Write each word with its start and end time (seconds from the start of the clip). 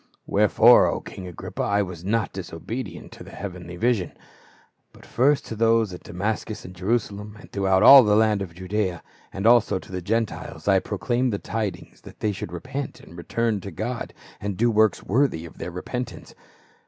"Wherefore, 0.25 0.87
O 0.87 0.99
king 0.99 1.27
Agrippa, 1.27 1.61
I 1.61 1.83
was 1.83 2.03
not 2.03 2.33
disobedient 2.33 3.11
to 3.11 3.23
the 3.23 3.29
heavenly 3.29 3.75
vision. 3.75 4.13
But 4.93 5.05
first 5.05 5.45
to 5.45 5.55
those 5.55 5.93
at 5.93 6.01
Damascus 6.01 6.65
and 6.65 6.73
Jerusalem, 6.73 7.37
and 7.39 7.51
throughout 7.51 7.83
all 7.83 8.01
the 8.01 8.15
land 8.15 8.41
of 8.41 8.55
Judaea, 8.55 9.03
and 9.31 9.45
also 9.45 9.77
to 9.77 9.91
the 9.91 10.01
Gentiles, 10.01 10.67
I 10.67 10.79
proclaimed 10.79 11.31
the 11.31 11.37
tidings 11.37 12.01
that 12.01 12.19
they 12.19 12.31
should 12.31 12.51
repent 12.51 12.99
and 12.99 13.15
return 13.15 13.61
to 13.61 13.69
God, 13.69 14.11
and 14.39 14.57
do 14.57 14.71
works 14.71 15.03
worthy 15.03 15.45
of 15.45 15.59
their 15.59 15.69
repentance. 15.69 16.33